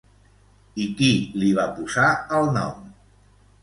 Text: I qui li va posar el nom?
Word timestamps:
I 0.85 0.87
qui 1.03 1.11
li 1.43 1.53
va 1.61 1.69
posar 1.79 2.09
el 2.43 2.53
nom? 2.61 2.85